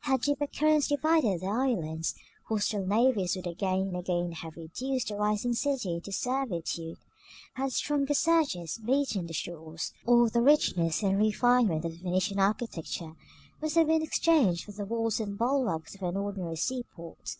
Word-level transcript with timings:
Had 0.00 0.22
deeper 0.22 0.48
currents 0.48 0.88
divided 0.88 1.42
their 1.42 1.56
islands, 1.60 2.16
hostile 2.48 2.84
navies 2.84 3.36
would 3.36 3.46
again 3.46 3.82
and 3.82 3.96
again 3.96 4.32
have 4.32 4.56
reduced 4.56 5.06
the 5.06 5.14
rising 5.14 5.54
city 5.54 5.94
into 5.94 6.10
servitude; 6.10 6.98
had 7.54 7.72
stronger 7.72 8.12
surges 8.12 8.78
beaten 8.84 9.28
their 9.28 9.32
shores, 9.32 9.92
all 10.04 10.28
the 10.28 10.42
richness 10.42 11.04
and 11.04 11.16
refinement 11.18 11.84
of 11.84 11.92
the 11.92 11.98
Venetian 12.02 12.40
architecture 12.40 13.12
must 13.62 13.76
have 13.76 13.86
been 13.86 14.02
exchanged 14.02 14.64
for 14.64 14.72
the 14.72 14.84
walls 14.84 15.20
and 15.20 15.38
bulwarks 15.38 15.94
of 15.94 16.02
an 16.02 16.16
ordinary 16.16 16.56
sea 16.56 16.82
port. 16.92 17.36